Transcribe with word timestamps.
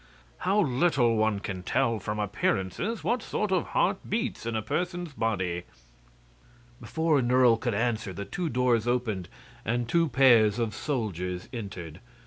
How 0.39 0.59
little 0.61 1.15
one 1.15 1.39
can 1.41 1.61
tell 1.61 1.99
from 1.99 2.17
appearances 2.17 3.03
what 3.03 3.21
sort 3.21 3.51
of 3.51 3.67
heart 3.67 3.99
beats 4.09 4.47
in 4.47 4.55
a 4.55 4.63
person's 4.63 5.13
body!" 5.13 5.61
Before 6.79 7.21
Nerle 7.21 7.55
could 7.59 7.75
answer 7.75 8.11
the 8.11 8.25
two 8.25 8.49
doors 8.49 8.87
opened 8.87 9.29
and 9.63 9.87
two 9.87 10.07
pairs 10.09 10.57
of 10.57 10.73
soldiers 10.73 11.47
entered. 11.53 11.99